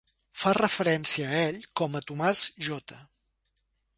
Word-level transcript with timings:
Fa 0.43 0.53
referència 0.57 1.27
a 1.33 1.41
ell 1.41 1.59
com 1.81 1.99
a 1.99 2.03
Thomas 2.07 2.43
J. 2.69 2.91